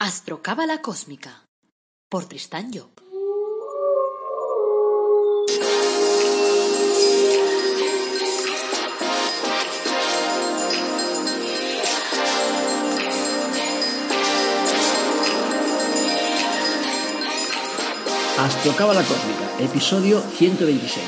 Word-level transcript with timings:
Astrocábala 0.00 0.80
Cósmica 0.80 1.48
por 2.08 2.26
Tristán 2.26 2.70
Job. 2.72 2.88
Astrocábala 18.38 19.02
Cósmica, 19.02 19.50
episodio 19.58 20.20
126. 20.20 21.04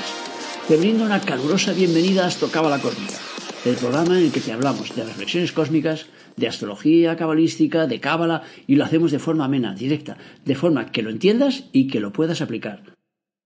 Te 0.67 0.77
brindo 0.77 1.05
una 1.05 1.21
calurosa 1.21 1.73
bienvenida 1.73 2.25
a 2.25 2.27
Astrocábala 2.27 2.81
Cósmica, 2.81 3.21
el 3.65 3.77
programa 3.77 4.19
en 4.19 4.25
el 4.25 4.33
que 4.33 4.41
te 4.41 4.53
hablamos 4.53 4.95
de 4.97 5.05
reflexiones 5.05 5.53
cósmicas, 5.53 6.07
de 6.37 6.49
astrología 6.49 7.17
cabalística, 7.17 7.87
de 7.87 8.01
cábala, 8.01 8.43
y 8.67 8.77
lo 8.77 8.85
hacemos 8.85 9.13
de 9.13 9.19
forma 9.19 9.45
amena, 9.45 9.75
directa, 9.75 10.17
de 10.45 10.55
forma 10.55 10.91
que 10.91 11.03
lo 11.03 11.11
entiendas 11.11 11.65
y 11.73 11.87
que 11.87 12.01
lo 12.01 12.13
puedas 12.13 12.41
aplicar. 12.41 12.97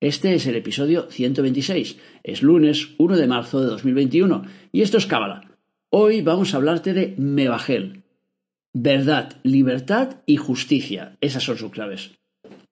Este 0.00 0.34
es 0.34 0.46
el 0.46 0.54
episodio 0.54 1.10
126. 1.10 1.96
Es 2.22 2.42
lunes 2.42 2.90
1 2.98 3.16
de 3.16 3.26
marzo 3.26 3.60
de 3.60 3.66
2021 3.66 4.44
y 4.70 4.82
esto 4.82 4.98
es 4.98 5.06
cábala. 5.06 5.50
Hoy 5.90 6.22
vamos 6.22 6.54
a 6.54 6.58
hablarte 6.58 6.92
de 6.92 7.14
Mebagel. 7.18 8.04
Verdad, 8.72 9.38
libertad 9.42 10.16
y 10.26 10.36
justicia. 10.36 11.16
Esas 11.20 11.42
son 11.42 11.56
sus 11.56 11.70
claves. 11.70 12.12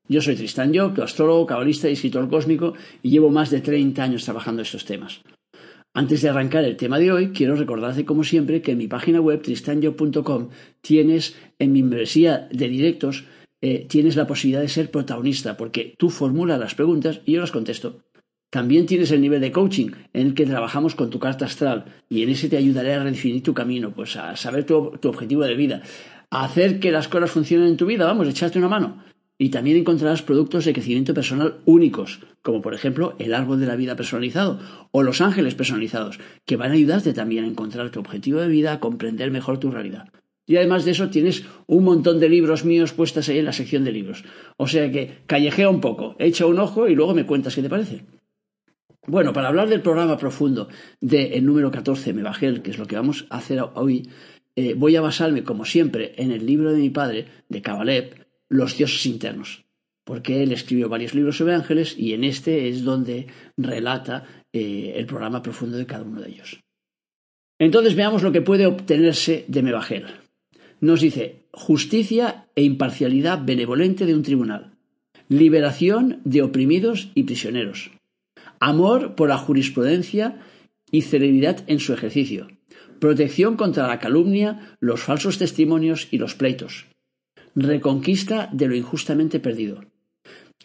Yo 0.08 0.20
soy 0.20 0.36
Tristan 0.36 0.74
Job, 0.74 0.94
tu 0.94 1.02
astrólogo, 1.02 1.46
cabalista 1.46 1.88
y 1.88 1.92
escritor 1.92 2.28
cósmico, 2.28 2.74
y 3.02 3.10
llevo 3.10 3.30
más 3.30 3.50
de 3.50 3.60
30 3.60 4.02
años 4.02 4.24
trabajando 4.24 4.62
estos 4.62 4.84
temas. 4.84 5.22
Antes 5.94 6.22
de 6.22 6.30
arrancar 6.30 6.64
el 6.64 6.76
tema 6.76 6.98
de 6.98 7.12
hoy, 7.12 7.32
quiero 7.32 7.54
recordarte 7.54 8.06
como 8.06 8.24
siempre 8.24 8.62
que 8.62 8.72
en 8.72 8.78
mi 8.78 8.88
página 8.88 9.20
web 9.20 9.42
tristanyo.com 9.42 10.48
tienes 10.80 11.36
en 11.58 11.72
mi 11.72 11.82
membresía 11.82 12.48
de 12.50 12.68
directos 12.68 13.24
eh, 13.64 13.86
tienes 13.88 14.16
la 14.16 14.26
posibilidad 14.26 14.60
de 14.60 14.68
ser 14.68 14.90
protagonista 14.90 15.56
porque 15.56 15.94
tú 15.96 16.10
formulas 16.10 16.58
las 16.58 16.74
preguntas 16.74 17.20
y 17.26 17.32
yo 17.32 17.40
las 17.40 17.52
contesto. 17.52 18.00
También 18.50 18.86
tienes 18.86 19.10
el 19.12 19.20
nivel 19.20 19.40
de 19.40 19.52
coaching 19.52 19.90
en 20.12 20.28
el 20.28 20.34
que 20.34 20.46
trabajamos 20.46 20.94
con 20.94 21.10
tu 21.10 21.18
carta 21.18 21.44
astral 21.44 21.84
y 22.08 22.22
en 22.22 22.30
ese 22.30 22.48
te 22.48 22.56
ayudaré 22.56 22.94
a 22.94 23.04
redefinir 23.04 23.42
tu 23.42 23.54
camino, 23.54 23.92
pues 23.94 24.16
a 24.16 24.34
saber 24.34 24.64
tu, 24.64 24.92
tu 25.00 25.08
objetivo 25.08 25.44
de 25.44 25.54
vida, 25.54 25.82
a 26.30 26.44
hacer 26.44 26.80
que 26.80 26.90
las 26.90 27.06
cosas 27.06 27.30
funcionen 27.30 27.68
en 27.68 27.76
tu 27.76 27.86
vida, 27.86 28.04
vamos, 28.04 28.28
echarte 28.28 28.58
una 28.58 28.68
mano. 28.68 29.04
Y 29.42 29.48
también 29.48 29.76
encontrarás 29.76 30.22
productos 30.22 30.66
de 30.66 30.72
crecimiento 30.72 31.14
personal 31.14 31.56
únicos, 31.64 32.20
como 32.42 32.62
por 32.62 32.74
ejemplo 32.74 33.16
el 33.18 33.34
árbol 33.34 33.58
de 33.58 33.66
la 33.66 33.74
vida 33.74 33.96
personalizado 33.96 34.60
o 34.92 35.02
los 35.02 35.20
ángeles 35.20 35.56
personalizados, 35.56 36.20
que 36.46 36.54
van 36.54 36.70
a 36.70 36.74
ayudarte 36.74 37.12
también 37.12 37.42
a 37.42 37.48
encontrar 37.48 37.90
tu 37.90 37.98
objetivo 37.98 38.38
de 38.38 38.46
vida, 38.46 38.72
a 38.72 38.78
comprender 38.78 39.32
mejor 39.32 39.58
tu 39.58 39.72
realidad. 39.72 40.12
Y 40.46 40.58
además 40.58 40.84
de 40.84 40.92
eso 40.92 41.10
tienes 41.10 41.42
un 41.66 41.82
montón 41.82 42.20
de 42.20 42.28
libros 42.28 42.64
míos 42.64 42.92
puestos 42.92 43.28
ahí 43.28 43.40
en 43.40 43.46
la 43.46 43.52
sección 43.52 43.82
de 43.82 43.90
libros. 43.90 44.22
O 44.58 44.68
sea 44.68 44.92
que 44.92 45.24
callejea 45.26 45.68
un 45.68 45.80
poco, 45.80 46.14
echa 46.20 46.46
un 46.46 46.60
ojo 46.60 46.86
y 46.86 46.94
luego 46.94 47.12
me 47.12 47.26
cuentas 47.26 47.56
qué 47.56 47.62
te 47.62 47.68
parece. 47.68 48.04
Bueno, 49.08 49.32
para 49.32 49.48
hablar 49.48 49.68
del 49.68 49.82
programa 49.82 50.18
profundo 50.18 50.68
del 51.00 51.44
número 51.44 51.72
14, 51.72 52.12
Mebagel, 52.12 52.62
que 52.62 52.70
es 52.70 52.78
lo 52.78 52.86
que 52.86 52.94
vamos 52.94 53.26
a 53.28 53.38
hacer 53.38 53.60
hoy, 53.74 54.08
eh, 54.54 54.74
voy 54.74 54.94
a 54.94 55.00
basarme, 55.00 55.42
como 55.42 55.64
siempre, 55.64 56.14
en 56.16 56.30
el 56.30 56.46
libro 56.46 56.72
de 56.72 56.78
mi 56.78 56.90
padre, 56.90 57.26
de 57.48 57.60
Kabalev, 57.60 58.21
los 58.52 58.76
dioses 58.76 59.06
internos, 59.06 59.64
porque 60.04 60.42
él 60.42 60.52
escribió 60.52 60.88
varios 60.88 61.14
libros 61.14 61.38
sobre 61.38 61.54
ángeles 61.54 61.96
y 61.98 62.12
en 62.12 62.22
este 62.22 62.68
es 62.68 62.84
donde 62.84 63.26
relata 63.56 64.24
eh, 64.52 64.92
el 64.96 65.06
programa 65.06 65.42
profundo 65.42 65.78
de 65.78 65.86
cada 65.86 66.04
uno 66.04 66.20
de 66.20 66.28
ellos. 66.28 66.60
Entonces 67.58 67.94
veamos 67.94 68.22
lo 68.22 68.32
que 68.32 68.42
puede 68.42 68.66
obtenerse 68.66 69.44
de 69.48 69.62
Mebagel. 69.62 70.06
Nos 70.80 71.00
dice 71.00 71.46
justicia 71.52 72.46
e 72.54 72.62
imparcialidad 72.62 73.44
benevolente 73.44 74.04
de 74.04 74.14
un 74.14 74.22
tribunal, 74.22 74.72
liberación 75.28 76.20
de 76.24 76.42
oprimidos 76.42 77.10
y 77.14 77.22
prisioneros, 77.22 77.90
amor 78.60 79.14
por 79.14 79.28
la 79.28 79.38
jurisprudencia 79.38 80.40
y 80.90 81.02
celeridad 81.02 81.64
en 81.68 81.80
su 81.80 81.94
ejercicio, 81.94 82.48
protección 83.00 83.56
contra 83.56 83.88
la 83.88 83.98
calumnia, 83.98 84.76
los 84.80 85.00
falsos 85.00 85.38
testimonios 85.38 86.08
y 86.10 86.18
los 86.18 86.34
pleitos, 86.34 86.86
reconquista 87.54 88.48
de 88.52 88.68
lo 88.68 88.74
injustamente 88.74 89.40
perdido. 89.40 89.84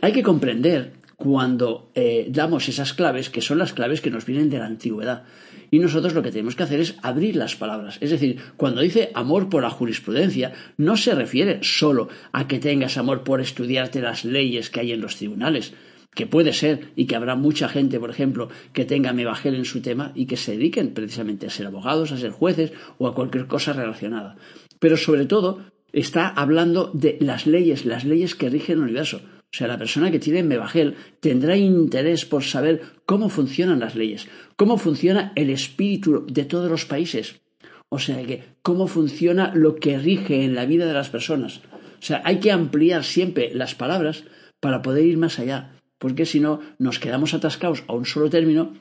Hay 0.01 0.11
que 0.11 0.23
comprender 0.23 0.93
cuando 1.17 1.91
eh, 1.95 2.27
damos 2.29 2.69
esas 2.69 2.93
claves, 2.93 3.31
que 3.31 3.41
son 3.41 3.57
las 3.57 3.73
claves 3.73 4.01
que 4.01 4.11
nos 4.11 4.25
vienen 4.25 4.51
de 4.51 4.59
la 4.59 4.67
antigüedad. 4.67 5.23
Y 5.71 5.79
nosotros 5.79 6.13
lo 6.13 6.21
que 6.21 6.31
tenemos 6.31 6.55
que 6.55 6.63
hacer 6.63 6.79
es 6.79 6.95
abrir 7.01 7.35
las 7.35 7.55
palabras. 7.55 7.97
Es 8.01 8.11
decir, 8.11 8.39
cuando 8.55 8.81
dice 8.81 9.09
amor 9.15 9.49
por 9.49 9.63
la 9.63 9.71
jurisprudencia, 9.71 10.53
no 10.77 10.95
se 10.95 11.15
refiere 11.15 11.59
solo 11.63 12.07
a 12.31 12.47
que 12.47 12.59
tengas 12.59 12.97
amor 12.97 13.23
por 13.23 13.41
estudiarte 13.41 13.99
las 13.99 14.25
leyes 14.25 14.69
que 14.69 14.81
hay 14.81 14.91
en 14.91 15.01
los 15.01 15.15
tribunales, 15.15 15.73
que 16.13 16.27
puede 16.27 16.53
ser 16.53 16.91
y 16.95 17.05
que 17.05 17.15
habrá 17.15 17.35
mucha 17.35 17.67
gente, 17.67 17.99
por 17.99 18.11
ejemplo, 18.11 18.49
que 18.71 18.85
tenga 18.85 19.11
mebagel 19.11 19.55
en 19.55 19.65
su 19.65 19.81
tema 19.81 20.11
y 20.13 20.27
que 20.27 20.37
se 20.37 20.51
dediquen 20.51 20.93
precisamente 20.93 21.47
a 21.47 21.49
ser 21.49 21.65
abogados, 21.65 22.11
a 22.11 22.17
ser 22.17 22.31
jueces 22.31 22.73
o 22.99 23.07
a 23.07 23.15
cualquier 23.15 23.47
cosa 23.47 23.73
relacionada. 23.73 24.37
Pero 24.79 24.97
sobre 24.97 25.25
todo, 25.25 25.63
está 25.99 26.27
hablando 26.27 26.91
de 26.93 27.17
las 27.19 27.47
leyes, 27.47 27.85
las 27.85 28.05
leyes 28.05 28.35
que 28.35 28.49
rigen 28.49 28.77
el 28.77 28.83
universo. 28.83 29.21
O 29.51 29.57
sea, 29.57 29.67
la 29.67 29.77
persona 29.77 30.11
que 30.11 30.19
tiene 30.19 30.43
Mebagel 30.43 30.95
tendrá 31.19 31.55
interés 31.55 32.25
por 32.25 32.43
saber 32.43 32.81
cómo 33.05 33.29
funcionan 33.29 33.79
las 33.79 33.95
leyes, 33.95 34.27
cómo 34.55 34.77
funciona 34.77 35.31
el 35.35 35.49
espíritu 35.49 36.25
de 36.27 36.45
todos 36.45 36.69
los 36.69 36.85
países. 36.85 37.41
O 37.89 37.99
sea, 37.99 38.23
que 38.25 38.43
cómo 38.61 38.87
funciona 38.87 39.53
lo 39.55 39.75
que 39.75 39.97
rige 39.97 40.43
en 40.43 40.53
la 40.53 40.65
vida 40.65 40.85
de 40.85 40.93
las 40.93 41.09
personas. 41.09 41.61
O 41.99 42.01
sea, 42.01 42.21
hay 42.25 42.39
que 42.39 42.51
ampliar 42.51 43.03
siempre 43.03 43.51
las 43.53 43.73
palabras 43.73 44.25
para 44.59 44.81
poder 44.81 45.05
ir 45.05 45.17
más 45.17 45.39
allá, 45.39 45.79
porque 45.97 46.25
si 46.25 46.39
no 46.39 46.59
nos 46.77 46.99
quedamos 46.99 47.33
atascados 47.33 47.83
a 47.87 47.93
un 47.93 48.05
solo 48.05 48.29
término 48.29 48.73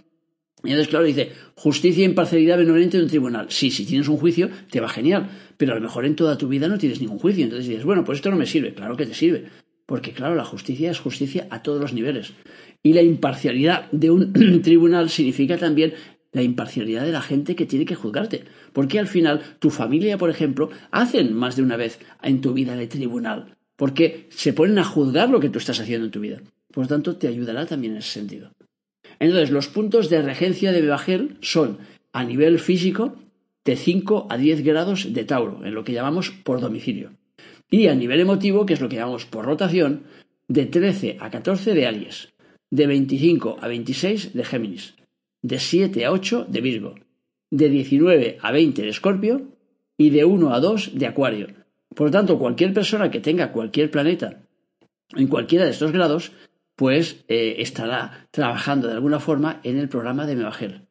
y 0.64 0.70
entonces, 0.70 0.88
claro, 0.88 1.04
dice, 1.04 1.32
justicia 1.54 2.02
e 2.02 2.08
imparcialidad 2.08 2.58
benevolente 2.58 2.96
de 2.96 3.04
un 3.04 3.08
tribunal. 3.08 3.46
Sí, 3.50 3.70
si 3.70 3.84
tienes 3.84 4.08
un 4.08 4.16
juicio, 4.16 4.50
te 4.70 4.80
va 4.80 4.88
genial, 4.88 5.28
pero 5.56 5.72
a 5.72 5.74
lo 5.76 5.80
mejor 5.80 6.06
en 6.06 6.16
toda 6.16 6.38
tu 6.38 6.48
vida 6.48 6.66
no 6.66 6.78
tienes 6.78 7.00
ningún 7.00 7.18
juicio. 7.18 7.44
Entonces 7.44 7.68
dices, 7.68 7.84
bueno, 7.84 8.04
pues 8.04 8.16
esto 8.16 8.30
no 8.30 8.36
me 8.36 8.46
sirve. 8.46 8.74
Claro 8.74 8.96
que 8.96 9.06
te 9.06 9.14
sirve. 9.14 9.44
Porque, 9.84 10.12
claro, 10.12 10.34
la 10.34 10.44
justicia 10.44 10.90
es 10.90 10.98
justicia 10.98 11.46
a 11.50 11.62
todos 11.62 11.80
los 11.80 11.92
niveles. 11.92 12.32
Y 12.82 12.94
la 12.94 13.02
imparcialidad 13.02 13.90
de 13.92 14.10
un 14.10 14.32
tribunal 14.62 15.10
significa 15.10 15.58
también 15.58 15.94
la 16.32 16.42
imparcialidad 16.42 17.04
de 17.04 17.12
la 17.12 17.22
gente 17.22 17.54
que 17.54 17.66
tiene 17.66 17.84
que 17.84 17.94
juzgarte. 17.94 18.44
Porque 18.72 18.98
al 18.98 19.06
final, 19.06 19.42
tu 19.58 19.70
familia, 19.70 20.18
por 20.18 20.30
ejemplo, 20.30 20.70
hacen 20.90 21.32
más 21.34 21.56
de 21.56 21.62
una 21.62 21.76
vez 21.76 22.00
en 22.22 22.40
tu 22.40 22.54
vida 22.54 22.80
el 22.80 22.88
tribunal. 22.88 23.56
Porque 23.76 24.26
se 24.30 24.52
ponen 24.52 24.78
a 24.78 24.84
juzgar 24.84 25.28
lo 25.28 25.38
que 25.38 25.50
tú 25.50 25.58
estás 25.58 25.78
haciendo 25.80 26.06
en 26.06 26.12
tu 26.12 26.20
vida. 26.20 26.40
Por 26.72 26.84
lo 26.84 26.88
tanto, 26.88 27.16
te 27.16 27.28
ayudará 27.28 27.66
también 27.66 27.92
en 27.92 27.98
ese 27.98 28.10
sentido. 28.10 28.55
Entonces, 29.18 29.50
los 29.50 29.68
puntos 29.68 30.10
de 30.10 30.22
regencia 30.22 30.72
de 30.72 30.82
Bebagel 30.82 31.36
son, 31.40 31.78
a 32.12 32.24
nivel 32.24 32.58
físico, 32.58 33.16
de 33.64 33.76
5 33.76 34.28
a 34.30 34.36
10 34.36 34.62
grados 34.62 35.12
de 35.12 35.24
Tauro, 35.24 35.64
en 35.64 35.74
lo 35.74 35.84
que 35.84 35.92
llamamos 35.92 36.30
por 36.30 36.60
domicilio. 36.60 37.12
Y 37.70 37.88
a 37.88 37.94
nivel 37.94 38.20
emotivo, 38.20 38.64
que 38.64 38.74
es 38.74 38.80
lo 38.80 38.88
que 38.88 38.96
llamamos 38.96 39.26
por 39.26 39.44
rotación, 39.44 40.04
de 40.48 40.66
13 40.66 41.16
a 41.20 41.30
14 41.30 41.74
de 41.74 41.86
Aries, 41.86 42.32
de 42.70 42.86
25 42.86 43.58
a 43.60 43.68
26 43.68 44.34
de 44.34 44.44
Géminis, 44.44 44.94
de 45.42 45.58
7 45.58 46.04
a 46.04 46.12
8 46.12 46.46
de 46.48 46.60
Virgo, 46.60 46.94
de 47.50 47.68
19 47.68 48.38
a 48.40 48.52
20 48.52 48.82
de 48.82 48.88
Escorpio 48.88 49.48
y 49.98 50.10
de 50.10 50.24
1 50.24 50.54
a 50.54 50.60
2 50.60 50.90
de 50.94 51.06
Acuario. 51.06 51.48
Por 51.94 52.08
lo 52.08 52.10
tanto, 52.12 52.38
cualquier 52.38 52.72
persona 52.72 53.10
que 53.10 53.20
tenga 53.20 53.52
cualquier 53.52 53.90
planeta 53.90 54.42
en 55.14 55.28
cualquiera 55.28 55.64
de 55.64 55.70
estos 55.70 55.92
grados 55.92 56.32
pues 56.76 57.24
eh, 57.28 57.56
estará 57.58 58.28
trabajando 58.30 58.86
de 58.86 58.94
alguna 58.94 59.18
forma 59.18 59.60
en 59.64 59.78
el 59.78 59.88
programa 59.88 60.26
de 60.26 60.36
Mebagel. 60.36 60.82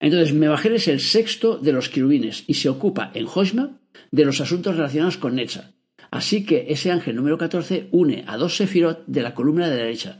Entonces, 0.00 0.34
Mebagel 0.34 0.74
es 0.74 0.88
el 0.88 1.00
sexto 1.00 1.58
de 1.58 1.72
los 1.72 1.88
querubines 1.88 2.44
y 2.46 2.54
se 2.54 2.68
ocupa 2.68 3.10
en 3.14 3.26
Hoshma 3.26 3.78
de 4.10 4.24
los 4.24 4.40
asuntos 4.40 4.76
relacionados 4.76 5.18
con 5.18 5.36
Netza. 5.36 5.72
Así 6.10 6.44
que 6.44 6.66
ese 6.68 6.90
ángel 6.90 7.16
número 7.16 7.38
14 7.38 7.88
une 7.92 8.24
a 8.26 8.36
dos 8.36 8.56
sefirot 8.56 9.04
de 9.06 9.22
la 9.22 9.34
columna 9.34 9.68
de 9.68 9.76
la 9.76 9.82
derecha. 9.82 10.18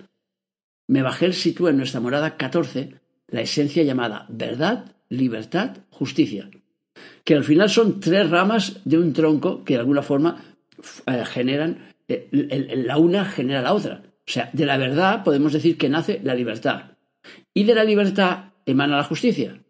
Mebagel 0.88 1.34
sitúa 1.34 1.70
en 1.70 1.78
nuestra 1.78 2.00
morada 2.00 2.36
14 2.36 2.94
la 3.28 3.40
esencia 3.40 3.82
llamada 3.82 4.26
verdad, 4.28 4.96
libertad, 5.08 5.78
justicia, 5.90 6.50
que 7.24 7.34
al 7.34 7.44
final 7.44 7.70
son 7.70 8.00
tres 8.00 8.28
ramas 8.30 8.80
de 8.84 8.98
un 8.98 9.12
tronco 9.12 9.64
que 9.64 9.74
de 9.74 9.80
alguna 9.80 10.02
forma 10.02 10.56
eh, 11.06 11.24
generan, 11.24 11.92
eh, 12.08 12.28
la 12.86 12.98
una 12.98 13.24
genera 13.24 13.62
la 13.62 13.74
otra. 13.74 14.02
O 14.26 14.30
sea, 14.30 14.50
de 14.52 14.66
la 14.66 14.78
verdad 14.78 15.22
podemos 15.22 15.52
decir 15.52 15.76
que 15.76 15.88
nace 15.88 16.20
la 16.22 16.34
libertad. 16.34 16.96
Y 17.52 17.64
de 17.64 17.74
la 17.74 17.84
libertad 17.84 18.52
emana 18.64 18.96
la 18.96 19.04
justicia. 19.04 19.60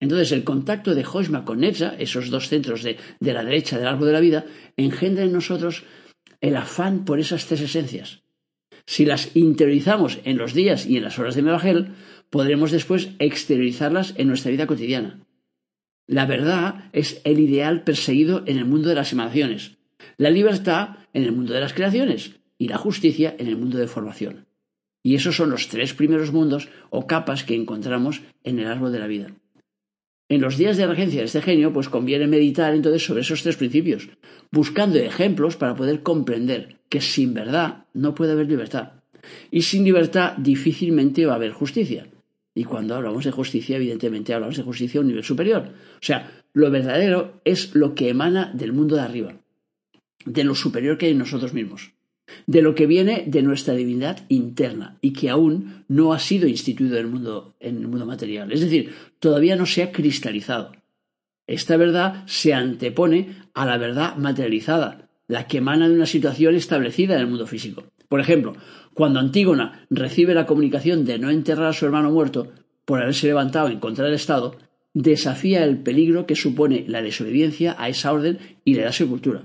Entonces, 0.00 0.32
el 0.32 0.44
contacto 0.44 0.94
de 0.94 1.04
Hoshma 1.04 1.44
con 1.44 1.60
Netza, 1.60 1.94
esos 1.98 2.28
dos 2.28 2.48
centros 2.48 2.82
de, 2.82 2.98
la 3.20 3.44
derecha 3.44 3.78
del 3.78 3.88
árbol 3.88 4.08
de 4.08 4.12
la 4.12 4.20
vida, 4.20 4.44
engendra 4.76 5.24
en 5.24 5.32
nosotros 5.32 5.84
el 6.42 6.56
afán 6.56 7.06
por 7.06 7.18
esas 7.18 7.46
tres 7.46 7.62
esencias. 7.62 8.22
Si 8.84 9.06
las 9.06 9.34
interiorizamos 9.34 10.20
en 10.24 10.36
los 10.36 10.52
días 10.52 10.86
y 10.86 10.98
en 10.98 11.04
las 11.04 11.18
horas 11.18 11.34
de 11.34 11.42
Mebagel, 11.42 11.94
podremos 12.28 12.70
después 12.70 13.10
exteriorizarlas 13.18 14.14
en 14.16 14.28
nuestra 14.28 14.50
vida 14.50 14.66
cotidiana. 14.66 15.26
La 16.06 16.26
verdad 16.26 16.90
es 16.92 17.20
el 17.24 17.40
ideal 17.40 17.82
perseguido 17.82 18.44
en 18.46 18.58
el 18.58 18.66
mundo 18.66 18.90
de 18.90 18.94
las 18.94 19.12
emanaciones. 19.12 19.72
la 20.18 20.30
libertad 20.30 20.98
en 21.14 21.24
el 21.24 21.32
mundo 21.32 21.52
de 21.52 21.60
las 21.60 21.72
creaciones 21.72 22.36
y 22.58 22.68
la 22.68 22.78
justicia 22.78 23.34
en 23.38 23.48
el 23.48 23.56
mundo 23.56 23.78
de 23.78 23.86
formación. 23.86 24.46
Y 25.02 25.14
esos 25.14 25.36
son 25.36 25.50
los 25.50 25.68
tres 25.68 25.94
primeros 25.94 26.32
mundos 26.32 26.68
o 26.90 27.06
capas 27.06 27.44
que 27.44 27.54
encontramos 27.54 28.22
en 28.44 28.58
el 28.58 28.66
árbol 28.66 28.92
de 28.92 28.98
la 28.98 29.06
vida. 29.06 29.30
En 30.28 30.40
los 30.40 30.56
días 30.56 30.76
de 30.76 30.86
regencia 30.88 31.20
de 31.20 31.26
este 31.26 31.40
genio, 31.40 31.72
pues 31.72 31.88
conviene 31.88 32.26
meditar 32.26 32.74
entonces 32.74 33.04
sobre 33.04 33.20
esos 33.20 33.42
tres 33.44 33.56
principios, 33.56 34.08
buscando 34.50 34.98
ejemplos 34.98 35.56
para 35.56 35.76
poder 35.76 36.02
comprender 36.02 36.78
que 36.88 37.00
sin 37.00 37.32
verdad 37.34 37.84
no 37.94 38.14
puede 38.16 38.32
haber 38.32 38.48
libertad. 38.48 38.94
Y 39.52 39.62
sin 39.62 39.84
libertad 39.84 40.36
difícilmente 40.36 41.26
va 41.26 41.34
a 41.34 41.36
haber 41.36 41.52
justicia. 41.52 42.08
Y 42.52 42.64
cuando 42.64 42.96
hablamos 42.96 43.24
de 43.24 43.30
justicia, 43.30 43.76
evidentemente 43.76 44.34
hablamos 44.34 44.56
de 44.56 44.64
justicia 44.64 44.98
a 44.98 45.02
un 45.02 45.08
nivel 45.08 45.22
superior. 45.22 45.68
O 45.68 46.04
sea, 46.04 46.42
lo 46.52 46.70
verdadero 46.70 47.40
es 47.44 47.74
lo 47.74 47.94
que 47.94 48.08
emana 48.08 48.50
del 48.54 48.72
mundo 48.72 48.96
de 48.96 49.02
arriba, 49.02 49.34
de 50.24 50.42
lo 50.42 50.54
superior 50.54 50.98
que 50.98 51.06
hay 51.06 51.12
en 51.12 51.18
nosotros 51.18 51.52
mismos, 51.52 51.92
de 52.46 52.62
lo 52.62 52.74
que 52.74 52.86
viene 52.86 53.24
de 53.26 53.42
nuestra 53.42 53.74
divinidad 53.74 54.24
interna 54.28 54.98
y 55.00 55.12
que 55.12 55.30
aún 55.30 55.84
no 55.88 56.12
ha 56.12 56.18
sido 56.18 56.48
instituido 56.48 56.96
en 56.96 57.06
el 57.06 57.10
mundo, 57.10 57.54
en 57.60 57.78
el 57.78 57.88
mundo 57.88 58.06
material. 58.06 58.52
Es 58.52 58.60
decir, 58.60 58.94
todavía 59.18 59.56
no 59.56 59.66
se 59.66 59.82
ha 59.82 59.92
cristalizado. 59.92 60.72
Esta 61.46 61.76
verdad 61.76 62.24
se 62.26 62.54
antepone 62.54 63.36
a 63.54 63.66
la 63.66 63.78
verdad 63.78 64.16
materializada, 64.16 65.08
la 65.28 65.46
que 65.46 65.58
emana 65.58 65.88
de 65.88 65.94
una 65.94 66.06
situación 66.06 66.54
establecida 66.54 67.14
en 67.14 67.20
el 67.20 67.26
mundo 67.28 67.46
físico. 67.46 67.84
Por 68.08 68.20
ejemplo, 68.20 68.54
cuando 68.94 69.20
Antígona 69.20 69.86
recibe 69.90 70.34
la 70.34 70.46
comunicación 70.46 71.04
de 71.04 71.18
no 71.18 71.30
enterrar 71.30 71.66
a 71.66 71.72
su 71.72 71.84
hermano 71.84 72.10
muerto 72.10 72.52
por 72.84 73.02
haberse 73.02 73.26
levantado 73.26 73.68
en 73.68 73.80
contra 73.80 74.04
del 74.04 74.14
Estado, 74.14 74.56
desafía 74.94 75.64
el 75.64 75.78
peligro 75.82 76.26
que 76.26 76.36
supone 76.36 76.84
la 76.88 77.02
desobediencia 77.02 77.76
a 77.78 77.88
esa 77.88 78.12
orden 78.12 78.38
y 78.64 78.74
le 78.74 78.82
da 78.82 78.92
sepultura. 78.92 79.42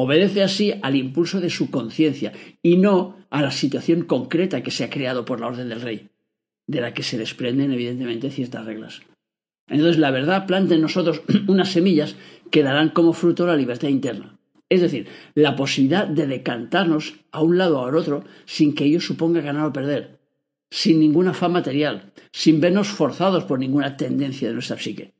Obedece 0.00 0.44
así 0.44 0.74
al 0.80 0.94
impulso 0.94 1.40
de 1.40 1.50
su 1.50 1.72
conciencia 1.72 2.32
y 2.62 2.76
no 2.76 3.16
a 3.30 3.42
la 3.42 3.50
situación 3.50 4.02
concreta 4.02 4.62
que 4.62 4.70
se 4.70 4.84
ha 4.84 4.90
creado 4.90 5.24
por 5.24 5.40
la 5.40 5.48
orden 5.48 5.68
del 5.68 5.80
rey, 5.80 6.10
de 6.68 6.80
la 6.80 6.94
que 6.94 7.02
se 7.02 7.18
desprenden 7.18 7.72
evidentemente 7.72 8.30
ciertas 8.30 8.64
reglas. 8.64 9.02
Entonces 9.66 9.98
la 9.98 10.12
verdad 10.12 10.46
planta 10.46 10.76
en 10.76 10.82
nosotros 10.82 11.22
unas 11.48 11.72
semillas 11.72 12.14
que 12.52 12.62
darán 12.62 12.90
como 12.90 13.12
fruto 13.12 13.44
la 13.44 13.56
libertad 13.56 13.88
interna. 13.88 14.38
Es 14.68 14.82
decir, 14.82 15.08
la 15.34 15.56
posibilidad 15.56 16.06
de 16.06 16.28
decantarnos 16.28 17.14
a 17.32 17.42
un 17.42 17.58
lado 17.58 17.80
o 17.80 17.86
al 17.86 17.96
otro 17.96 18.22
sin 18.44 18.76
que 18.76 18.84
ello 18.84 19.00
suponga 19.00 19.40
ganar 19.40 19.66
o 19.66 19.72
perder, 19.72 20.20
sin 20.70 21.00
ningún 21.00 21.26
afán 21.26 21.50
material, 21.50 22.12
sin 22.30 22.60
vernos 22.60 22.86
forzados 22.86 23.42
por 23.42 23.58
ninguna 23.58 23.96
tendencia 23.96 24.46
de 24.46 24.54
nuestra 24.54 24.78
psique. 24.78 25.14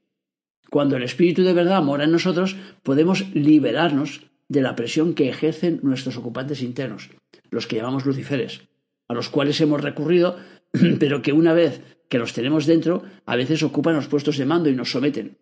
Cuando 0.70 0.96
el 0.96 1.02
Espíritu 1.02 1.42
de 1.42 1.52
verdad 1.52 1.82
mora 1.82 2.04
en 2.04 2.12
nosotros, 2.12 2.54
podemos 2.84 3.28
liberarnos 3.34 4.28
de 4.48 4.62
la 4.62 4.74
presión 4.76 5.14
que 5.14 5.28
ejercen 5.28 5.80
nuestros 5.82 6.16
ocupantes 6.16 6.62
internos, 6.62 7.10
los 7.50 7.66
que 7.66 7.76
llamamos 7.76 8.06
luciferes, 8.06 8.62
a 9.08 9.14
los 9.14 9.28
cuales 9.28 9.60
hemos 9.60 9.82
recurrido, 9.82 10.36
pero 10.98 11.22
que 11.22 11.32
una 11.32 11.52
vez 11.52 11.82
que 12.08 12.18
los 12.18 12.32
tenemos 12.32 12.66
dentro, 12.66 13.02
a 13.26 13.36
veces 13.36 13.62
ocupan 13.62 13.94
los 13.94 14.08
puestos 14.08 14.38
de 14.38 14.46
mando 14.46 14.70
y 14.70 14.74
nos 14.74 14.90
someten. 14.90 15.38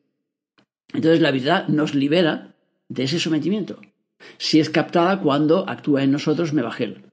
Entonces 0.92 1.20
la 1.20 1.30
verdad 1.30 1.68
nos 1.68 1.94
libera 1.94 2.54
de 2.88 3.04
ese 3.04 3.18
sometimiento 3.18 3.80
si 4.38 4.60
es 4.60 4.70
captada 4.70 5.20
cuando 5.20 5.68
actúa 5.68 6.02
en 6.02 6.12
nosotros 6.12 6.52
Mebajel. 6.52 7.04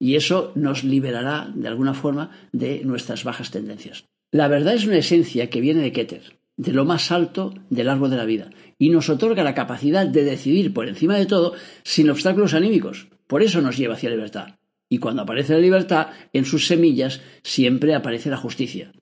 Y 0.00 0.14
eso 0.14 0.52
nos 0.54 0.84
liberará, 0.84 1.50
de 1.54 1.68
alguna 1.68 1.94
forma, 1.94 2.30
de 2.52 2.82
nuestras 2.84 3.24
bajas 3.24 3.50
tendencias. 3.50 4.04
La 4.30 4.48
verdad 4.48 4.74
es 4.74 4.86
una 4.86 4.98
esencia 4.98 5.50
que 5.50 5.60
viene 5.60 5.82
de 5.82 5.92
Keter, 5.92 6.37
de 6.58 6.72
lo 6.72 6.84
más 6.84 7.10
alto 7.10 7.54
del 7.70 7.88
árbol 7.88 8.10
de 8.10 8.16
la 8.16 8.26
vida, 8.26 8.50
y 8.78 8.90
nos 8.90 9.08
otorga 9.08 9.42
la 9.42 9.54
capacidad 9.54 10.06
de 10.06 10.24
decidir 10.24 10.74
por 10.74 10.88
encima 10.88 11.16
de 11.16 11.24
todo 11.24 11.54
sin 11.84 12.10
obstáculos 12.10 12.52
anímicos. 12.52 13.08
Por 13.26 13.42
eso 13.42 13.62
nos 13.62 13.78
lleva 13.78 13.94
hacia 13.94 14.10
libertad. 14.10 14.58
Y 14.90 14.98
cuando 14.98 15.22
aparece 15.22 15.54
la 15.54 15.60
libertad, 15.60 16.08
en 16.32 16.44
sus 16.44 16.66
semillas 16.66 17.20
siempre 17.42 17.94
aparece 17.94 18.28
la 18.28 18.36
justicia. 18.36 18.92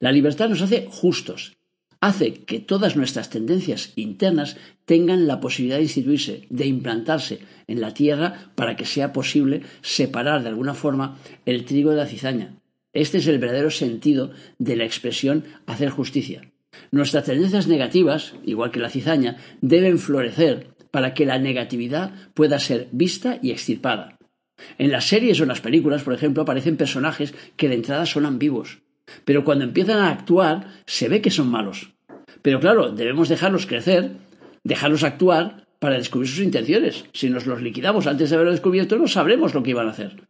La 0.00 0.12
libertad 0.12 0.48
nos 0.48 0.60
hace 0.60 0.86
justos, 0.90 1.56
hace 2.00 2.34
que 2.44 2.60
todas 2.60 2.96
nuestras 2.96 3.30
tendencias 3.30 3.92
internas 3.94 4.56
tengan 4.84 5.26
la 5.26 5.40
posibilidad 5.40 5.76
de 5.76 5.84
instituirse, 5.84 6.46
de 6.50 6.66
implantarse 6.66 7.40
en 7.66 7.80
la 7.80 7.94
tierra 7.94 8.50
para 8.54 8.76
que 8.76 8.86
sea 8.86 9.12
posible 9.12 9.62
separar 9.82 10.42
de 10.42 10.48
alguna 10.48 10.74
forma 10.74 11.18
el 11.46 11.64
trigo 11.64 11.90
de 11.90 11.96
la 11.96 12.06
cizaña. 12.06 12.56
Este 12.92 13.18
es 13.18 13.26
el 13.26 13.38
verdadero 13.38 13.70
sentido 13.70 14.32
de 14.58 14.76
la 14.76 14.84
expresión 14.84 15.44
hacer 15.66 15.90
justicia. 15.90 16.42
Nuestras 16.90 17.24
tendencias 17.24 17.66
negativas, 17.66 18.34
igual 18.44 18.70
que 18.70 18.80
la 18.80 18.90
cizaña, 18.90 19.36
deben 19.60 19.98
florecer 19.98 20.68
para 20.90 21.14
que 21.14 21.26
la 21.26 21.38
negatividad 21.38 22.12
pueda 22.34 22.58
ser 22.58 22.88
vista 22.92 23.38
y 23.42 23.50
extirpada. 23.50 24.18
En 24.78 24.90
las 24.90 25.06
series 25.06 25.38
o 25.40 25.44
en 25.44 25.50
las 25.50 25.60
películas, 25.60 26.02
por 26.02 26.14
ejemplo, 26.14 26.42
aparecen 26.42 26.76
personajes 26.76 27.34
que 27.56 27.68
de 27.68 27.76
entrada 27.76 28.06
son 28.06 28.26
ambiguos, 28.26 28.80
pero 29.24 29.44
cuando 29.44 29.64
empiezan 29.64 29.98
a 29.98 30.10
actuar 30.10 30.66
se 30.86 31.08
ve 31.08 31.20
que 31.20 31.30
son 31.30 31.48
malos. 31.48 31.92
Pero 32.42 32.60
claro, 32.60 32.90
debemos 32.90 33.28
dejarlos 33.28 33.66
crecer, 33.66 34.12
dejarlos 34.64 35.04
actuar 35.04 35.66
para 35.78 35.96
descubrir 35.96 36.28
sus 36.28 36.44
intenciones. 36.44 37.04
Si 37.12 37.30
nos 37.30 37.46
los 37.46 37.62
liquidamos 37.62 38.06
antes 38.06 38.30
de 38.30 38.36
haberlo 38.36 38.52
descubierto, 38.52 38.96
no 38.96 39.08
sabremos 39.08 39.54
lo 39.54 39.62
que 39.62 39.70
iban 39.70 39.86
a 39.86 39.92
hacer. 39.92 40.22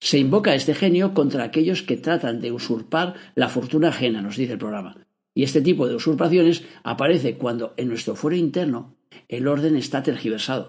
Se 0.00 0.18
invoca 0.18 0.54
este 0.54 0.74
genio 0.74 1.14
contra 1.14 1.44
aquellos 1.44 1.82
que 1.82 1.96
tratan 1.96 2.40
de 2.40 2.52
usurpar 2.52 3.14
la 3.34 3.48
fortuna 3.48 3.88
ajena, 3.88 4.22
nos 4.22 4.36
dice 4.36 4.52
el 4.52 4.58
programa. 4.58 5.05
Y 5.36 5.42
este 5.42 5.60
tipo 5.60 5.86
de 5.86 5.94
usurpaciones 5.94 6.64
aparece 6.82 7.36
cuando 7.36 7.74
en 7.76 7.88
nuestro 7.88 8.16
fuero 8.16 8.36
interno 8.36 8.96
el 9.28 9.46
orden 9.46 9.76
está 9.76 10.02
tergiversado. 10.02 10.68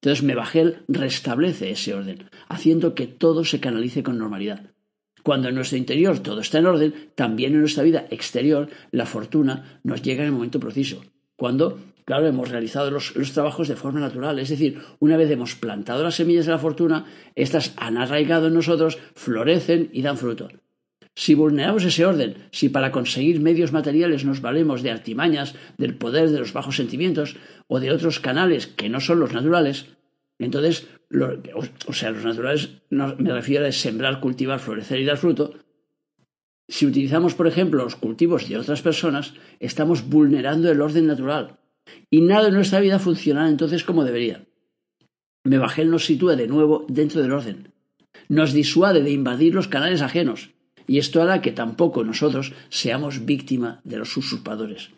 Entonces 0.00 0.24
Mebajel 0.24 0.82
restablece 0.88 1.70
ese 1.70 1.92
orden, 1.92 2.30
haciendo 2.48 2.94
que 2.94 3.06
todo 3.06 3.44
se 3.44 3.60
canalice 3.60 4.02
con 4.02 4.16
normalidad. 4.16 4.72
Cuando 5.22 5.50
en 5.50 5.56
nuestro 5.56 5.76
interior 5.76 6.20
todo 6.20 6.40
está 6.40 6.58
en 6.58 6.66
orden, 6.66 7.10
también 7.16 7.52
en 7.52 7.60
nuestra 7.60 7.82
vida 7.82 8.06
exterior 8.08 8.70
la 8.92 9.04
fortuna 9.04 9.78
nos 9.84 10.00
llega 10.00 10.22
en 10.22 10.28
el 10.28 10.32
momento 10.32 10.58
preciso. 10.58 11.02
Cuando, 11.36 11.78
claro, 12.06 12.26
hemos 12.26 12.48
realizado 12.48 12.90
los, 12.90 13.12
trabajos 13.34 13.68
de 13.68 13.76
forma 13.76 14.00
natural. 14.00 14.38
Es 14.38 14.48
decir, 14.48 14.80
una 15.00 15.18
vez 15.18 15.30
hemos 15.30 15.54
plantado 15.54 16.02
las 16.02 16.14
semillas 16.14 16.46
de 16.46 16.52
la 16.52 16.58
fortuna, 16.58 17.04
éstas 17.34 17.74
han 17.76 17.98
arraigado 17.98 18.46
en 18.46 18.54
nosotros, 18.54 18.96
florecen 19.14 19.90
y 19.92 20.00
dan 20.00 20.16
fruto. 20.16 20.48
Si 21.18 21.34
vulneramos 21.34 21.82
ese 21.82 22.06
orden, 22.06 22.36
si 22.52 22.68
para 22.68 22.92
conseguir 22.92 23.40
medios 23.40 23.72
materiales 23.72 24.24
nos 24.24 24.40
valemos 24.40 24.84
de 24.84 24.92
artimañas, 24.92 25.56
del 25.76 25.96
poder 25.96 26.30
de 26.30 26.38
los 26.38 26.52
bajos 26.52 26.76
sentimientos 26.76 27.34
o 27.66 27.80
de 27.80 27.90
otros 27.90 28.20
canales 28.20 28.68
que 28.68 28.88
no 28.88 29.00
son 29.00 29.18
los 29.18 29.32
naturales, 29.32 29.86
entonces, 30.38 30.86
o, 31.88 31.92
sea, 31.92 32.12
los 32.12 32.24
naturales 32.24 32.68
me 32.90 33.32
refiero 33.32 33.66
a 33.66 33.72
sembrar, 33.72 34.20
cultivar, 34.20 34.60
florecer 34.60 35.00
y 35.00 35.04
dar 35.04 35.16
fruto. 35.16 35.54
Si 36.68 36.86
utilizamos, 36.86 37.34
por 37.34 37.48
ejemplo, 37.48 37.82
los 37.82 37.96
cultivos 37.96 38.48
de 38.48 38.56
otras 38.56 38.82
personas, 38.82 39.34
estamos 39.58 40.08
vulnerando 40.08 40.70
el 40.70 40.80
orden 40.80 41.08
natural. 41.08 41.58
Y 42.12 42.20
nada 42.20 42.46
en 42.46 42.54
nuestra 42.54 42.78
vida 42.78 43.00
funcionará 43.00 43.48
entonces 43.48 43.82
como 43.82 44.04
debería. 44.04 44.46
Mebajel 45.42 45.90
nos 45.90 46.04
sitúa 46.04 46.36
de 46.36 46.46
nuevo 46.46 46.86
dentro 46.88 47.20
del 47.22 47.32
orden. 47.32 47.72
Nos 48.28 48.52
disuade 48.52 49.02
de 49.02 49.10
invadir 49.10 49.52
los 49.52 49.66
canales 49.66 50.00
ajenos. 50.00 50.50
Y 50.88 50.98
esto 50.98 51.22
hará 51.22 51.40
que 51.40 51.52
tampoco 51.52 52.02
nosotros 52.02 52.52
seamos 52.70 53.24
víctima 53.24 53.80
de 53.84 53.98
los 53.98 54.16
usurpadores. 54.16 54.90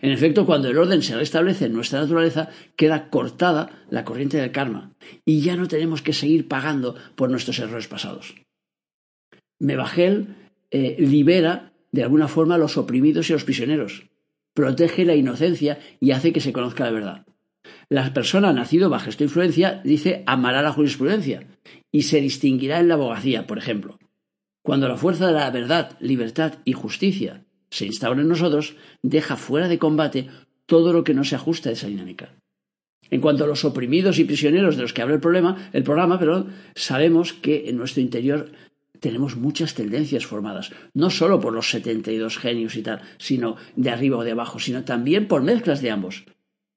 En 0.00 0.12
efecto, 0.12 0.46
cuando 0.46 0.68
el 0.68 0.78
orden 0.78 1.02
se 1.02 1.16
restablece 1.16 1.66
en 1.66 1.72
nuestra 1.72 2.00
naturaleza, 2.00 2.48
queda 2.76 3.10
cortada 3.10 3.84
la 3.90 4.04
corriente 4.04 4.38
del 4.38 4.52
karma 4.52 4.92
y 5.24 5.40
ya 5.40 5.56
no 5.56 5.68
tenemos 5.68 6.00
que 6.00 6.12
seguir 6.12 6.48
pagando 6.48 6.94
por 7.16 7.30
nuestros 7.30 7.58
errores 7.58 7.88
pasados. 7.88 8.34
Mebajel 9.58 10.36
eh, 10.70 10.96
libera 10.98 11.72
de 11.92 12.02
alguna 12.02 12.28
forma 12.28 12.54
a 12.54 12.58
los 12.58 12.76
oprimidos 12.76 13.28
y 13.28 13.32
a 13.32 13.36
los 13.36 13.44
prisioneros, 13.44 14.04
protege 14.54 15.04
la 15.04 15.16
inocencia 15.16 15.80
y 15.98 16.12
hace 16.12 16.32
que 16.32 16.40
se 16.40 16.52
conozca 16.52 16.84
la 16.84 16.92
verdad. 16.92 17.26
La 17.88 18.12
persona 18.14 18.52
nacida 18.52 18.88
bajo 18.88 19.10
esta 19.10 19.24
influencia 19.24 19.80
dice 19.84 20.22
amará 20.26 20.62
la 20.62 20.72
jurisprudencia 20.72 21.46
y 21.90 22.02
se 22.02 22.20
distinguirá 22.20 22.78
en 22.78 22.88
la 22.88 22.94
abogacía, 22.94 23.46
por 23.46 23.58
ejemplo. 23.58 23.98
Cuando 24.62 24.88
la 24.88 24.96
fuerza 24.96 25.26
de 25.26 25.32
la 25.32 25.50
verdad, 25.50 25.96
libertad 26.00 26.54
y 26.64 26.72
justicia 26.72 27.44
se 27.70 27.86
instaura 27.86 28.20
en 28.20 28.28
nosotros, 28.28 28.76
deja 29.02 29.36
fuera 29.36 29.68
de 29.68 29.78
combate 29.78 30.28
todo 30.66 30.92
lo 30.92 31.04
que 31.04 31.14
no 31.14 31.24
se 31.24 31.36
ajusta 31.36 31.70
a 31.70 31.72
esa 31.72 31.86
dinámica. 31.86 32.34
En 33.10 33.20
cuanto 33.20 33.44
a 33.44 33.46
los 33.46 33.64
oprimidos 33.64 34.18
y 34.18 34.24
prisioneros 34.24 34.76
de 34.76 34.82
los 34.82 34.92
que 34.92 35.02
habla 35.02 35.14
el, 35.14 35.20
problema, 35.20 35.70
el 35.72 35.82
programa, 35.82 36.18
pero 36.18 36.46
sabemos 36.74 37.32
que 37.32 37.68
en 37.68 37.76
nuestro 37.76 38.02
interior 38.02 38.52
tenemos 39.00 39.36
muchas 39.36 39.74
tendencias 39.74 40.26
formadas, 40.26 40.70
no 40.94 41.10
solo 41.10 41.40
por 41.40 41.52
los 41.52 41.70
72 41.70 42.38
genios 42.38 42.76
y 42.76 42.82
tal, 42.82 43.00
sino 43.18 43.56
de 43.74 43.90
arriba 43.90 44.18
o 44.18 44.24
de 44.24 44.32
abajo, 44.32 44.58
sino 44.58 44.84
también 44.84 45.26
por 45.26 45.42
mezclas 45.42 45.80
de 45.80 45.90
ambos. 45.90 46.24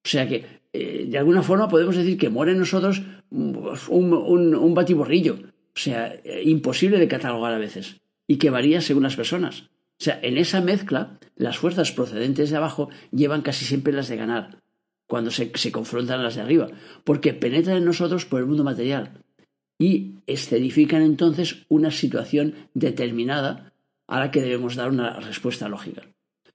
O 0.05 0.09
sea 0.09 0.27
que, 0.27 0.45
eh, 0.73 1.05
de 1.07 1.17
alguna 1.17 1.43
forma, 1.43 1.67
podemos 1.67 1.95
decir 1.95 2.17
que 2.17 2.29
muere 2.29 2.53
en 2.53 2.59
nosotros 2.59 3.03
un, 3.29 4.73
batiborrillo, 4.73 5.37
sea, 5.79 6.13
eh, 6.23 6.43
imposible 6.45 6.99
de 6.99 7.07
catalogar 7.07 7.53
a 7.53 7.57
veces, 7.57 8.01
y 8.27 8.37
que 8.37 8.49
varía 8.49 8.81
según 8.81 9.03
las 9.03 9.15
personas. 9.15 9.69
O 9.99 10.03
sea, 10.03 10.19
en 10.21 10.37
esa 10.37 10.61
mezcla, 10.61 11.19
las 11.35 11.57
fuerzas 11.57 11.91
procedentes 11.91 12.49
de 12.49 12.57
abajo 12.57 12.89
llevan 13.11 13.41
casi 13.41 13.65
siempre 13.65 13.93
las 13.93 14.07
de 14.07 14.17
ganar. 14.17 14.61
cuando 15.05 15.31
se, 15.31 15.51
se 15.55 15.71
confrontan 15.71 16.23
las 16.23 16.35
de 16.35 16.41
arriba, 16.41 16.67
porque 17.03 17.33
penetran 17.33 17.77
en 17.77 17.85
nosotros 17.85 18.25
por 18.25 18.39
el 18.39 18.47
mundo 18.47 18.63
material 18.63 19.11
y 19.77 20.15
escenifican 20.27 21.01
entonces 21.01 21.65
una 21.67 21.91
situación 21.91 22.55
determinada 22.73 23.73
a 24.07 24.19
la 24.19 24.31
que 24.31 24.41
debemos 24.41 24.75
dar 24.75 24.89
una 24.89 25.19
respuesta 25.19 25.67
lógica. 25.67 26.03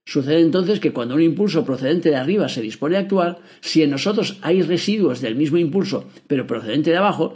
Sucede 0.05 0.41
entonces 0.41 0.79
que 0.79 0.91
cuando 0.91 1.13
un 1.13 1.21
impulso 1.21 1.63
procedente 1.63 2.09
de 2.09 2.15
arriba 2.15 2.49
se 2.49 2.61
dispone 2.61 2.97
a 2.97 3.01
actuar, 3.01 3.39
si 3.61 3.83
en 3.83 3.91
nosotros 3.91 4.39
hay 4.41 4.63
residuos 4.63 5.21
del 5.21 5.35
mismo 5.35 5.57
impulso, 5.57 6.09
pero 6.25 6.47
procedente 6.47 6.89
de 6.89 6.97
abajo, 6.97 7.35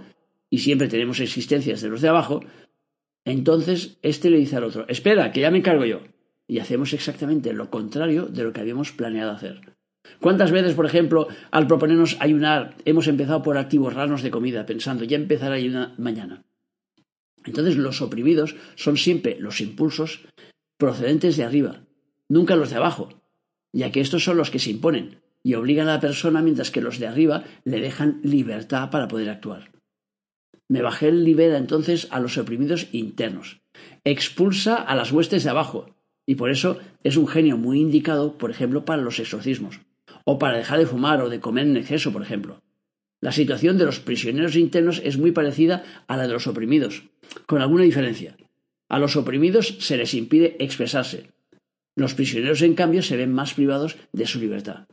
y 0.54 0.60
siempre 0.60 0.88
tenemos 0.88 1.20
existencias 1.20 1.82
de 1.82 1.90
los 1.90 2.02
de 2.02 2.10
abajo, 2.10 2.42
entonces 3.26 3.98
éste 4.04 4.30
le 4.30 4.38
dice 4.38 4.56
al 4.56 4.66
otro, 4.66 4.88
espera, 4.88 5.32
que 5.32 5.42
ya 5.42 5.50
me 5.50 5.58
encargo 5.58 5.84
yo. 5.84 6.02
Y 6.48 6.60
hacemos 6.60 6.94
exactamente 6.94 7.54
lo 7.54 7.72
contrario 7.72 8.28
de 8.28 8.44
lo 8.44 8.54
que 8.54 8.62
habíamos 8.62 8.92
planeado 8.92 9.32
hacer. 9.32 9.62
¿Cuántas 10.20 10.52
veces, 10.52 10.76
por 10.76 10.86
ejemplo, 10.86 11.28
al 11.50 11.66
proponernos 11.66 12.18
ayunar, 12.20 12.76
hemos 12.86 13.08
empezado 13.08 13.42
por 13.42 13.58
activorarnos 13.58 14.22
de 14.22 14.30
comida, 14.30 14.68
pensando, 14.68 15.06
ya 15.06 15.18
empezaré 15.18 15.54
a 15.54 15.58
ayunar 15.58 15.94
mañana? 15.98 16.44
Entonces 17.46 17.76
los 17.76 18.04
oprimidos 18.04 18.56
son 18.76 18.98
siempre 18.98 19.38
los 19.40 19.60
impulsos 19.60 20.22
procedentes 20.78 21.36
de 21.36 21.46
arriba, 21.46 21.82
nunca 22.30 22.56
los 22.56 22.70
de 22.70 22.76
abajo, 22.76 23.10
ya 23.72 23.92
que 23.92 24.02
estos 24.02 24.24
son 24.24 24.38
los 24.38 24.52
que 24.52 24.60
se 24.60 24.70
imponen 24.70 25.20
y 25.42 25.56
obligan 25.56 25.88
a 25.88 25.96
la 25.96 26.00
persona 26.00 26.44
mientras 26.44 26.70
que 26.70 26.82
los 26.82 27.00
de 27.00 27.08
arriba 27.08 27.44
le 27.64 27.80
dejan 27.80 28.20
libertad 28.22 28.92
para 28.92 29.08
poder 29.08 29.32
actuar. 29.32 29.73
Mebajel 30.74 31.24
libera 31.24 31.60
entonces 31.60 32.08
a 32.10 32.20
los 32.20 32.36
oprimidos 32.40 32.88
internos, 32.94 33.62
expulsa 34.04 34.76
a 34.76 34.96
las 34.96 35.12
huestes 35.12 35.44
de 35.44 35.52
abajo, 35.52 35.96
y 36.26 36.34
por 36.34 36.50
eso 36.50 36.80
es 37.04 37.16
un 37.16 37.28
genio 37.28 37.58
muy 37.58 37.80
indicado, 37.80 38.40
por 38.40 38.50
ejemplo, 38.50 38.84
para 38.84 39.04
los 39.04 39.20
exorcismos, 39.20 39.82
o 40.26 40.40
para 40.40 40.58
dejar 40.58 40.80
de 40.80 40.88
fumar 40.88 41.22
o 41.22 41.30
de 41.30 41.40
comer 41.40 41.68
en 41.68 41.78
exceso, 41.78 42.12
por 42.12 42.24
ejemplo. 42.24 42.64
La 43.22 43.32
situación 43.32 43.78
de 43.78 43.86
los 43.86 44.00
prisioneros 44.00 44.56
internos 44.56 45.00
es 45.06 45.20
muy 45.20 45.32
parecida 45.32 45.84
a 46.08 46.18
la 46.18 46.26
de 46.26 46.34
los 46.34 46.48
oprimidos, 46.48 47.04
con 47.46 47.62
alguna 47.62 47.84
diferencia. 47.84 48.36
A 48.90 48.98
los 48.98 49.16
oprimidos 49.16 49.78
se 49.80 49.96
les 49.96 50.16
impide 50.16 50.56
expresarse, 50.58 51.30
los 51.96 52.16
prisioneros, 52.16 52.64
en 52.64 52.74
cambio, 52.74 53.04
se 53.04 53.16
ven 53.16 53.32
más 53.32 53.54
privados 53.54 53.98
de 54.12 54.26
su 54.26 54.40
libertad. 54.40 54.88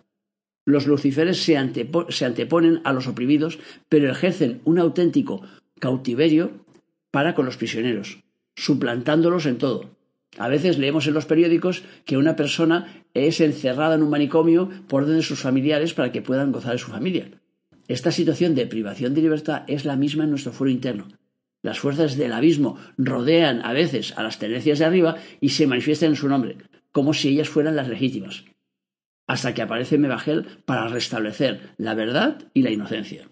Los 0.66 0.86
luciferes 0.86 1.42
se, 1.42 1.56
anteponen 1.56 2.82
a 2.84 2.92
los 2.92 3.06
oprimidos, 3.06 3.58
pero 3.88 4.12
ejercen 4.12 4.60
un 4.64 4.78
auténtico 4.78 5.42
cautiverio 5.80 6.64
para 7.10 7.34
con 7.34 7.46
los 7.46 7.56
prisioneros, 7.56 8.22
suplantándolos 8.54 9.46
en 9.46 9.58
todo. 9.58 9.96
A 10.38 10.48
veces 10.48 10.78
leemos 10.78 11.08
en 11.08 11.14
los 11.14 11.26
periódicos 11.26 11.82
que 12.04 12.16
una 12.16 12.36
persona 12.36 13.04
es 13.14 13.40
encerrada 13.40 13.96
en 13.96 14.02
un 14.02 14.10
manicomio 14.10 14.70
por 14.86 15.02
orden 15.02 15.16
de 15.16 15.22
sus 15.22 15.40
familiares 15.40 15.92
para 15.92 16.12
que 16.12 16.22
puedan 16.22 16.52
gozar 16.52 16.72
de 16.72 16.78
su 16.78 16.90
familia. 16.90 17.30
Esta 17.88 18.12
situación 18.12 18.54
de 18.54 18.66
privación 18.66 19.14
de 19.14 19.22
libertad 19.22 19.64
es 19.66 19.84
la 19.84 19.96
misma 19.96 20.24
en 20.24 20.30
nuestro 20.30 20.52
foro 20.52 20.70
interno. 20.70 21.08
Las 21.62 21.80
fuerzas 21.80 22.16
del 22.16 22.32
abismo 22.32 22.78
rodean 22.96 23.60
a 23.64 23.72
veces 23.72 24.16
a 24.16 24.22
las 24.22 24.38
tendencias 24.38 24.78
de 24.78 24.84
arriba 24.84 25.16
y 25.40 25.50
se 25.50 25.66
manifiestan 25.66 26.10
en 26.10 26.16
su 26.16 26.28
nombre, 26.28 26.56
como 26.92 27.12
si 27.12 27.28
ellas 27.28 27.48
fueran 27.48 27.76
las 27.76 27.88
legítimas, 27.88 28.44
hasta 29.26 29.54
que 29.54 29.62
aparece 29.62 29.98
Mebagel 29.98 30.46
para 30.64 30.88
restablecer 30.88 31.74
la 31.76 31.94
verdad 31.94 32.50
y 32.54 32.62
la 32.62 32.70
inocencia. 32.70 33.29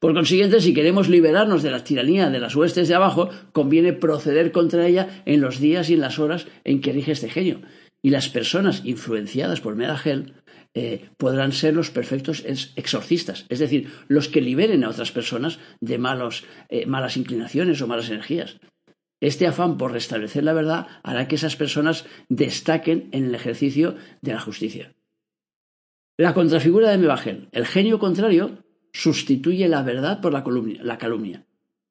Por 0.00 0.14
consiguiente, 0.14 0.60
si 0.60 0.74
queremos 0.74 1.08
liberarnos 1.08 1.62
de 1.62 1.70
la 1.70 1.84
tiranía 1.84 2.30
de 2.30 2.40
las 2.40 2.54
huestes 2.56 2.88
de 2.88 2.94
abajo, 2.94 3.30
conviene 3.52 3.92
proceder 3.92 4.52
contra 4.52 4.86
ella 4.86 5.22
en 5.26 5.40
los 5.40 5.60
días 5.60 5.90
y 5.90 5.94
en 5.94 6.00
las 6.00 6.18
horas 6.18 6.46
en 6.64 6.80
que 6.80 6.92
rige 6.92 7.12
este 7.12 7.30
genio. 7.30 7.62
Y 8.02 8.10
las 8.10 8.28
personas 8.28 8.82
influenciadas 8.84 9.60
por 9.60 9.76
Medagel 9.76 10.34
eh, 10.74 11.08
podrán 11.16 11.52
ser 11.52 11.74
los 11.74 11.90
perfectos 11.90 12.44
exorcistas, 12.74 13.46
es 13.48 13.60
decir, 13.60 13.90
los 14.08 14.28
que 14.28 14.40
liberen 14.40 14.82
a 14.82 14.88
otras 14.88 15.12
personas 15.12 15.60
de 15.80 15.98
malos, 15.98 16.44
eh, 16.68 16.84
malas 16.84 17.16
inclinaciones 17.16 17.80
o 17.80 17.86
malas 17.86 18.10
energías. 18.10 18.58
Este 19.20 19.46
afán 19.46 19.78
por 19.78 19.92
restablecer 19.92 20.42
la 20.42 20.52
verdad 20.52 20.88
hará 21.02 21.28
que 21.28 21.36
esas 21.36 21.56
personas 21.56 22.04
destaquen 22.28 23.08
en 23.12 23.26
el 23.26 23.34
ejercicio 23.34 23.96
de 24.20 24.32
la 24.32 24.40
justicia. 24.40 24.94
La 26.18 26.34
contrafigura 26.34 26.90
de 26.90 26.98
Mebagel, 26.98 27.48
el 27.52 27.66
genio 27.66 27.98
contrario, 27.98 28.63
sustituye 28.94 29.68
la 29.68 29.82
verdad 29.82 30.22
por 30.22 30.32
la, 30.32 30.42
la 30.82 30.96
calumnia, 30.96 31.44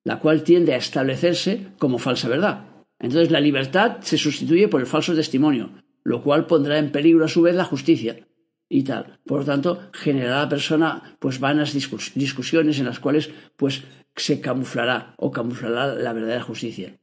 la 0.03 0.19
cual 0.19 0.41
tiende 0.41 0.73
a 0.73 0.77
establecerse 0.77 1.67
como 1.77 1.99
falsa 1.99 2.29
verdad. 2.29 2.65
Entonces 2.99 3.29
la 3.29 3.41
libertad 3.41 3.97
se 4.01 4.17
sustituye 4.17 4.69
por 4.69 4.81
el 4.81 4.87
falso 4.87 5.13
testimonio, 5.13 5.69
lo 6.03 6.23
cual 6.23 6.47
pondrá 6.47 6.79
en 6.79 6.91
peligro 6.91 7.25
a 7.25 7.27
su 7.27 7.41
vez 7.41 7.55
la 7.55 7.65
justicia 7.65 8.25
y 8.69 8.83
tal. 8.83 9.19
Por 9.25 9.41
lo 9.41 9.45
tanto, 9.45 9.89
generará 9.91 10.39
a 10.39 10.43
la 10.43 10.49
persona 10.49 11.17
pues 11.19 11.39
vanas 11.39 11.73
discusiones 11.73 12.79
en 12.79 12.85
las 12.85 12.99
cuales 12.99 13.29
pues 13.57 13.83
se 14.15 14.39
camuflará 14.39 15.13
o 15.17 15.31
camuflará 15.31 15.93
la 15.93 16.13
verdadera 16.13 16.41
justicia 16.41 16.97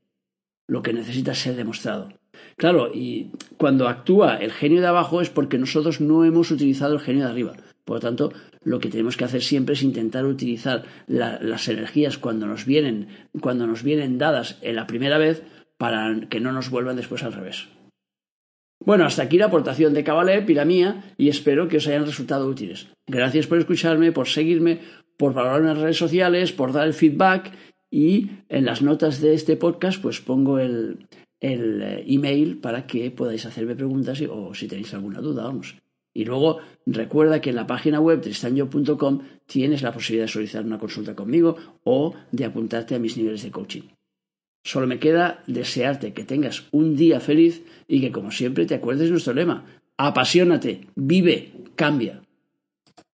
lo 0.71 0.83
que 0.83 0.93
necesita 0.93 1.35
ser 1.35 1.57
demostrado. 1.57 2.11
Claro, 2.57 2.93
y 2.95 3.33
cuando 3.57 3.89
actúa 3.89 4.37
el 4.37 4.53
genio 4.53 4.81
de 4.81 4.87
abajo 4.87 5.21
es 5.21 5.29
porque 5.29 5.59
nosotros 5.59 6.01
no 6.01 6.25
hemos 6.25 6.53
utilizado 6.53 6.95
el 6.95 7.01
genio 7.01 7.25
de 7.25 7.31
arriba. 7.33 7.55
Por 7.85 7.97
lo 7.97 8.01
tanto, 8.01 8.33
lo 8.63 8.79
que 8.81 8.91
tenemos 8.91 9.17
que 9.17 9.25
hacer 9.25 9.43
siempre 9.43 9.75
es 9.75 9.83
intentar 9.83 10.27
utilizar 10.27 10.85
las 11.07 11.69
energías 11.69 12.19
cuando 12.19 12.47
nos 12.47 12.67
vienen, 12.67 13.09
cuando 13.41 13.67
nos 13.67 13.83
vienen 13.83 14.19
dadas 14.19 14.59
en 14.63 14.77
la 14.77 14.87
primera 14.87 15.19
vez 15.19 15.43
para 15.79 16.21
que 16.29 16.41
no 16.41 16.53
nos 16.53 16.71
vuelvan 16.71 16.97
después 16.97 17.23
al 17.23 17.33
revés. 17.33 17.69
Bueno, 18.83 19.05
hasta 19.05 19.23
aquí 19.23 19.37
la 19.37 19.47
aportación 19.47 19.93
de 19.93 20.05
Cabalep 20.05 20.49
y 20.49 20.55
la 20.55 20.65
mía, 20.65 21.15
y 21.19 21.29
espero 21.29 21.69
que 21.69 21.77
os 21.79 21.87
hayan 21.87 22.07
resultado 22.07 22.49
útiles. 22.49 22.89
Gracias 23.07 23.47
por 23.47 23.59
escucharme, 23.59 24.13
por 24.13 24.27
seguirme, 24.27 24.81
por 25.19 25.35
valorarme 25.35 25.69
en 25.69 25.75
las 25.75 25.83
redes 25.83 25.99
sociales, 25.99 26.53
por 26.53 26.73
dar 26.73 26.87
el 26.87 26.95
feedback 26.95 27.53
y 27.91 28.31
en 28.49 28.65
las 28.65 28.83
notas 28.83 29.21
de 29.21 29.35
este 29.35 29.57
podcast 29.57 30.01
pues 30.01 30.21
pongo 30.21 30.59
el, 30.59 31.07
el 31.41 31.83
eh, 31.83 32.05
email 32.07 32.59
para 32.59 32.87
que 32.87 33.11
podáis 33.11 33.45
hacerme 33.45 33.75
preguntas 33.75 34.23
o 34.31 34.55
si 34.55 34.69
tenéis 34.69 34.95
alguna 34.95 35.21
duda, 35.21 35.45
vamos. 35.45 35.77
Y 36.13 36.25
luego 36.25 36.59
recuerda 36.87 37.41
que 37.41 37.51
en 37.51 37.57
la 37.57 37.67
página 37.67 38.01
web 38.01 38.21
tristanyo.com 38.21 39.21
tienes 39.47 39.83
la 39.83 39.93
posibilidad 39.93 40.25
de 40.25 40.33
solicitar 40.33 40.65
una 40.65 40.79
consulta 40.79 41.15
conmigo 41.15 41.57
o 41.85 42.15
de 42.33 42.45
apuntarte 42.45 42.95
a 42.95 42.99
mis 42.99 43.17
niveles 43.17 43.43
de 43.43 43.51
coaching. 43.51 43.83
Solo 44.65 44.87
me 44.87 44.99
queda 44.99 45.43
desearte 45.47 46.13
que 46.13 46.25
tengas 46.25 46.67
un 46.73 46.97
día 46.97 47.21
feliz 47.21 47.63
y 47.89 48.01
que 48.01 48.13
como 48.13 48.31
siempre 48.31 48.67
te 48.67 48.75
acuerdes 48.75 49.05
de 49.05 49.13
nuestro 49.13 49.33
lema. 49.33 49.65
Apasionate, 49.97 50.87
vive, 50.97 51.53
cambia. 51.77 52.23